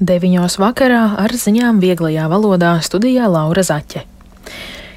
Deviņos 0.00 0.54
vakarā 0.56 1.00
ar 1.20 1.34
ziņām 1.36 1.76
vieglajā 1.82 2.24
valodā 2.32 2.70
studijā 2.80 3.26
Laura 3.28 3.60
Zaķe. 3.60 4.06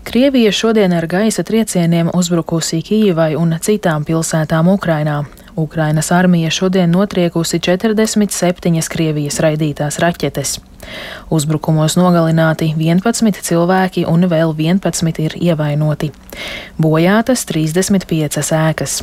Krievija 0.08 0.52
šodien 0.56 0.94
ar 0.96 1.10
gaisa 1.12 1.44
triecieniem 1.44 2.08
uzbrukusi 2.16 2.79
Kijivai 2.87 3.33
un 3.35 3.51
citām 3.59 4.05
pilsētām 4.08 4.69
Ukrainā. 4.71 5.25
Ukrainas 5.59 6.08
armija 6.16 6.47
šodien 6.55 6.95
notriekusi 6.95 7.59
47 7.59 8.88
Krievijas 8.95 9.41
raidītās 9.43 10.00
raķetes. 10.00 10.55
Uzbrukumos 11.27 11.99
nogalināti 11.99 12.71
11 12.71 13.43
cilvēki 13.43 14.05
un 14.07 14.23
vēl 14.31 14.55
11 14.55 15.20
ir 15.20 15.35
ievainoti. 15.35 16.13
Bojātas 16.79 17.43
35 17.51 18.39
ēkas. 18.55 19.01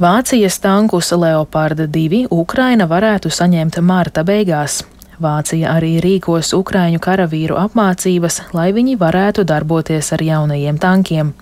Vācijas 0.00 0.60
tankus 0.60 1.10
Leoparda 1.12 1.86
2 1.86 2.28
Ukraina 2.30 2.86
varētu 2.86 3.32
saņemt 3.34 3.80
marta 3.82 4.22
beigās. 4.22 4.84
Vācija 5.18 5.72
arī 5.74 5.96
rīkos 5.98 6.52
Ukraiņu 6.54 7.00
karavīru 7.02 7.58
apmācības, 7.58 8.36
lai 8.54 8.68
viņi 8.76 8.94
varētu 9.00 9.42
darboties 9.42 10.12
ar 10.14 10.22
jaunajiem 10.22 10.78
tankiem. 10.78 11.34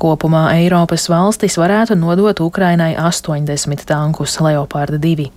Kopumā 0.00 0.46
Eiropas 0.54 1.04
valstis 1.12 1.60
varētu 1.60 2.00
nodot 2.00 2.40
Ukrainai 2.40 2.94
80 2.96 3.84
tankus 3.84 4.40
Leoparda 4.40 4.96
2. 4.96 5.28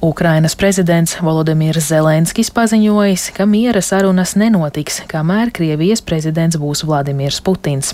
Ukrainas 0.00 0.56
prezidents 0.56 1.18
Volodimirs 1.20 1.92
Zelenskis 1.92 2.48
paziņojis, 2.48 3.34
ka 3.36 3.44
miera 3.44 3.84
sarunas 3.84 4.38
nenotiks, 4.40 5.02
kamēr 5.04 5.52
Krievijas 5.52 6.00
prezidents 6.00 6.56
būs 6.56 6.88
Vladimirs 6.88 7.44
Putins. 7.44 7.92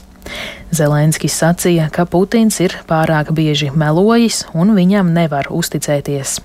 Zelenskis 0.74 1.36
sacīja, 1.38 1.88
ka 1.92 2.04
Putins 2.10 2.58
ir 2.60 2.74
pārāk 2.88 3.32
bieži 3.36 3.70
melojis 3.70 4.44
un 4.54 4.74
viņam 4.76 5.12
nevar 5.14 5.48
uzticēties. 5.54 6.40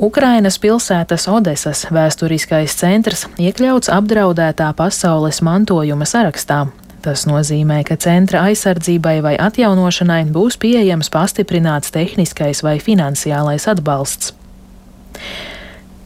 Ukrainas 0.00 0.56
pilsētas 0.56 1.26
Odesas 1.28 1.84
vēsturiskais 1.92 2.72
centrs 2.72 3.26
iekļauts 3.36 3.92
apdraudētā 3.92 4.70
pasaules 4.76 5.42
mantojuma 5.44 6.08
sarakstā. 6.08 6.64
Tas 7.04 7.26
nozīmē, 7.28 7.82
ka 7.84 7.96
centra 8.00 8.42
aizsardzībai 8.48 9.20
vai 9.24 9.34
atjaunošanai 9.40 10.26
būs 10.32 10.56
pieejams 10.60 11.08
pastiprināts 11.12 11.92
tehniskais 11.92 12.60
vai 12.64 12.76
finansiālais 12.80 13.68
atbalsts. 13.72 14.34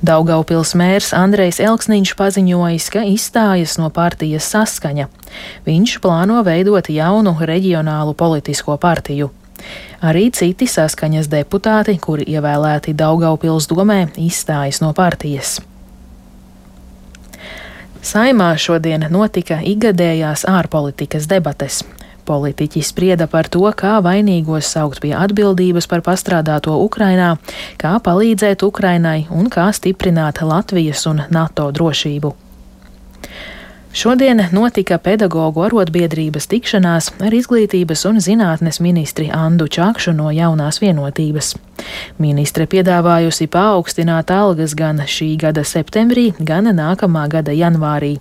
Daugaupils 0.04 0.74
mērs 0.76 1.14
Andrejs 1.16 1.62
Elksniņš 1.64 2.12
paziņojis, 2.18 2.86
ka 2.92 3.06
izstājas 3.08 3.78
no 3.80 3.88
partijas 3.94 4.50
saskaņa. 4.52 5.06
Viņš 5.66 5.98
plāno 6.04 6.42
veidot 6.46 6.90
jaunu 6.90 7.36
reģionālu 7.40 8.14
politisko 8.14 8.76
partiju. 8.76 9.30
Arī 10.04 10.28
citi 10.34 10.66
saskaņas 10.68 11.30
deputāti, 11.32 11.96
kuri 12.00 12.26
ievēlēti 12.34 12.92
Daugaupils 12.98 13.70
domē, 13.70 14.00
izstājas 14.20 14.82
no 14.84 14.92
partijas. 14.92 15.60
Saimā 18.04 18.50
šodien 18.60 19.06
notika 19.08 19.62
ikgadējās 19.64 20.44
ārpolitikas 20.50 21.24
debates. 21.30 21.80
Politiķi 22.28 22.82
sprieda 22.84 23.26
par 23.28 23.48
to, 23.52 23.64
kā 23.76 23.96
vainīgos 24.04 24.68
saukt 24.76 25.00
pie 25.04 25.12
atbildības 25.16 25.88
par 25.88 26.04
pastrādāto 26.04 26.76
Ukrainā, 26.84 27.34
kā 27.80 27.96
palīdzēt 28.04 28.64
Ukrainai 28.64 29.26
un 29.32 29.48
kā 29.52 29.70
stiprināt 29.76 30.44
Latvijas 30.44 31.04
un 31.08 31.24
NATO 31.32 31.70
drošību. 31.72 32.43
Šodien 33.94 34.40
notika 34.50 34.96
pedagoģu 34.98 35.62
arotbiedrības 35.68 36.48
tikšanās 36.50 37.12
ar 37.22 37.34
izglītības 37.36 38.00
un 38.08 38.16
zinātnes 38.18 38.80
ministri 38.82 39.28
Andu 39.30 39.68
Čakšu 39.70 40.10
no 40.18 40.32
jaunās 40.34 40.80
vienotības. 40.82 41.52
Ministre 42.18 42.66
piedāvājusi 42.66 43.46
paaugstināt 43.54 44.32
algas 44.34 44.74
gan 44.74 44.98
šī 44.98 45.28
gada 45.38 45.62
septembrī, 45.62 46.32
gan 46.40 46.66
nākamā 46.74 47.28
gada 47.36 47.54
janvārī. 47.54 48.16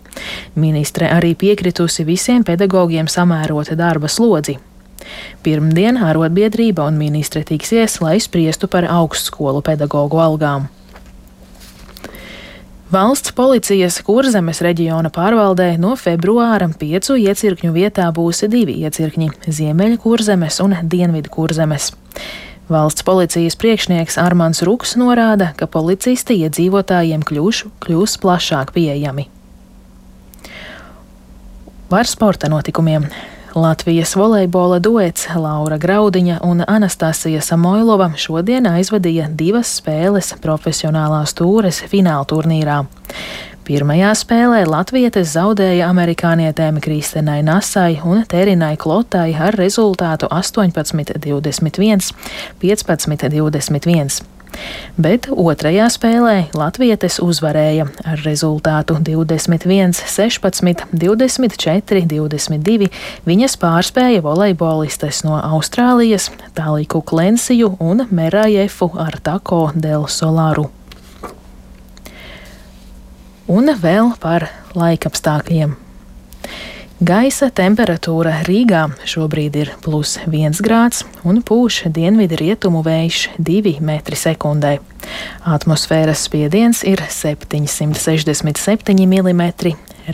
Ministre 0.54 1.10
arī 1.10 1.34
piekritusi 1.34 2.06
visiem 2.06 2.46
pedagogiem 2.46 3.10
samērot 3.10 3.74
darba 3.74 4.06
slodzi. 4.06 4.60
Pirmdien 5.42 5.98
arotbiedrība 5.98 6.86
un 6.86 7.02
ministre 7.02 7.42
tiksies, 7.42 7.98
lai 8.06 8.20
spriestu 8.22 8.70
par 8.70 8.86
augstskolu 8.86 9.66
pedagoģu 9.66 10.22
algām. 10.22 10.70
Valsts 12.94 13.32
policijas 13.34 13.96
kurzemes 14.06 14.60
reģiona 14.62 15.10
pārvaldē 15.10 15.80
no 15.82 15.96
februāra 15.98 16.68
piecu 16.78 17.16
iecirkņu 17.18 17.72
vietā 17.74 18.06
būs 18.14 18.44
divi 18.52 18.76
iecirkņi- 18.86 19.30
Ziemeļa 19.58 19.98
kurzemes 20.04 20.60
un 20.62 20.76
Dienvidu 20.92 21.32
kurzemes. 21.34 21.94
Valsts 22.70 23.02
policijas 23.08 23.58
priekšnieks 23.58 24.20
Armāns 24.22 24.62
Ruks 24.62 24.94
norāda, 24.96 25.56
ka 25.58 25.66
policisti 25.66 26.38
iedzīvotājiem 26.46 27.24
kļūš, 27.26 27.64
kļūs 27.82 28.18
plašāk 28.22 28.76
pieejami. 28.76 29.26
Par 31.90 32.06
sporta 32.06 32.48
notikumiem. 32.48 33.08
Latvijas 33.56 34.16
volejbola 34.16 34.80
duets 34.82 35.28
Laura 35.36 35.78
Graudiņa 35.78 36.40
un 36.42 36.64
Anastasija 36.68 37.42
Samoilova 37.42 38.08
šodien 38.18 38.66
aizvadīja 38.66 39.28
divas 39.30 39.76
spēles 39.78 40.32
profesionālās 40.42 41.36
tūres 41.38 41.84
fināla 41.92 42.26
turnīrā. 42.26 42.80
Pirmajā 43.64 44.10
spēlē 44.18 44.64
latvietes 44.66 45.36
zaudēja 45.38 45.86
amerikānietēm 45.94 46.82
Kristenai 46.82 47.44
Nasai 47.46 48.02
un 48.02 48.26
Terinai 48.26 48.74
Klotai 48.76 49.30
ar 49.38 49.54
rezultātu 49.62 50.28
18-21, 50.34 52.10
15-21 52.66 54.33
bet 54.98 55.28
otrajā 55.30 55.90
spēlē 55.94 56.36
latvietes 56.58 57.20
uzvarēja 57.24 57.88
ar 58.06 58.24
rezultātu 58.26 58.98
21, 59.04 59.94
16, 60.00 60.86
24, 60.94 62.06
22. 62.10 62.90
Viņas 63.28 63.58
pārspēja 63.62 64.24
volejbolistes 64.26 65.24
no 65.28 65.38
Austrālijas, 65.40 66.30
Tāliku 66.58 67.04
Klensiju 67.06 67.76
un 67.84 68.08
Merajefu 68.12 68.92
ar 68.98 69.20
Tako 69.24 69.68
del 69.76 70.08
Solaru. 70.08 70.70
Un 73.52 73.74
vēl 73.76 74.14
par 74.24 74.48
laikapstākļiem. 74.80 75.83
Gaisa 77.04 77.50
temperatūra 77.52 78.46
Rīgā 78.48 78.86
šobrīd 79.10 79.56
ir 79.60 79.72
plus 79.84 80.14
1 80.24 80.62
grāds 80.64 81.02
un 81.28 81.42
pūš 81.44 81.92
dienvidu 81.92 82.38
rietumu 82.40 82.80
vējš 82.86 83.26
2 83.44 83.82
m2. 83.82 84.78
Atmosfēras 85.56 86.22
spiediens 86.30 86.84
ir 86.88 87.02
767 87.04 89.04
mm, 89.04 89.44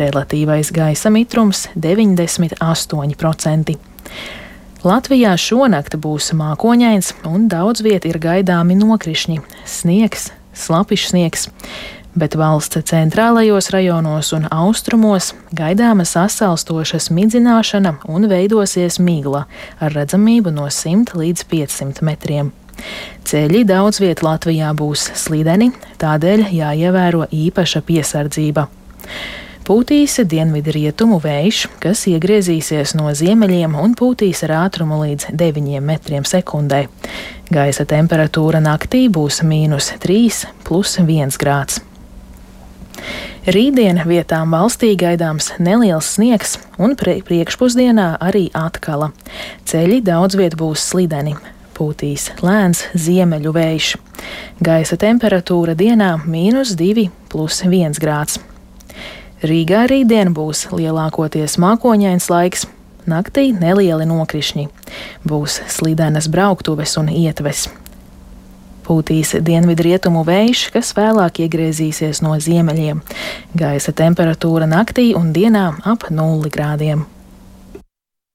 relatīvais 0.01 0.73
gaisa 0.73 1.09
mitrums 1.13 1.67
98%. 1.75 3.78
Latvijā 4.81 5.38
šonakt 5.38 5.94
būs 6.01 6.33
mākoņains 6.41 7.13
un 7.29 7.45
daudz 7.51 7.85
viet 7.85 8.09
ir 8.09 8.17
gaidāmi 8.23 8.73
nokrišņi, 8.79 9.38
sniegs, 9.67 10.31
slapišs 10.57 11.13
sniegs 11.13 11.49
bet 12.19 12.35
valsts 12.35 12.84
centrālajos 12.91 13.69
rajonos 13.74 14.34
un 14.35 14.47
austrumos 14.52 15.31
gaidāma 15.56 16.06
sasalstoša 16.06 17.00
smidzināšana 17.07 17.96
un 18.12 18.28
veidosies 18.31 19.00
migla 19.00 19.46
ar 19.80 19.96
redzamību 19.96 20.53
no 20.56 20.68
100 20.68 21.16
līdz 21.19 21.46
500 21.52 22.06
metriem. 22.06 22.52
Ceļi 23.28 23.66
daudz 23.68 24.00
viet 24.03 24.24
Latvijā 24.24 24.72
būs 24.78 25.09
slideni, 25.19 25.72
tādēļ 26.02 26.47
jāievēro 26.56 27.28
īpaša 27.35 27.84
piesardzība. 27.88 28.68
Pūtīs 29.69 30.16
dienvidu 30.25 30.74
rietumu 30.74 31.19
vējš, 31.22 31.59
kas 31.84 32.08
iegriezīsies 32.09 32.96
no 32.97 33.12
ziemeļiem 33.13 33.75
un 33.78 33.94
pūtīs 33.94 34.41
ar 34.47 34.56
ātrumu 34.63 34.97
līdz 35.03 35.28
9 35.38 35.84
metriem 35.85 36.25
sekundē. 36.25 36.88
Gaisa 37.53 37.85
temperatūra 37.85 38.63
naktī 38.66 39.03
būs 39.13 39.44
mīnus 39.46 39.91
3, 40.02 40.50
plus 40.66 40.97
1 41.03 41.38
grāds. 41.38 41.84
Rītdien 43.49 43.97
vietām 44.05 44.51
valstī 44.53 44.91
gaidāms 44.99 45.47
neliels 45.57 46.05
sniegs, 46.13 46.51
un 46.78 46.91
priekšpusdienā 46.99 48.19
arī 48.22 48.43
atkala. 48.53 49.07
Ceļi 49.66 50.03
daudz 50.05 50.37
viet 50.37 50.53
būs 50.59 50.84
slideni. 50.91 51.34
Pūtīs 51.73 52.28
lēns 52.46 52.84
ziemeļu 52.93 53.55
vējš. 53.55 53.87
Gaisa 54.61 54.99
temperatūra 55.01 55.73
dienā- 55.73 56.11
mīnus 56.35 56.75
2, 56.78 57.09
plus 57.29 57.63
1 57.66 57.97
grāds. 57.97 58.37
Rīgā 59.41 59.87
rītdien 59.90 60.29
būs 60.29 60.67
lielākoties 60.69 61.57
mākoņains 61.57 62.29
laiks, 62.29 62.67
naktī 63.07 63.49
nelieli 63.57 64.05
nokrišņi. 64.05 64.69
Būs 65.25 65.61
slidenas 65.66 66.28
brauktuves 66.28 66.97
un 66.97 67.07
ietves. 67.09 67.69
Pūtīs 68.90 69.36
dienvidrietumu 69.46 70.24
vējš, 70.26 70.64
kas 70.74 70.96
vēlāk 70.97 71.44
iegriezīsies 71.46 72.24
no 72.26 72.34
ziemeļiem. 72.41 73.03
Gaisa 73.53 73.94
temperatūra 73.94 74.66
naktī 74.66 75.12
un 75.14 75.30
dienā 75.36 75.68
ap 75.86 76.09
0 76.09 76.50
grādiem. 76.50 77.06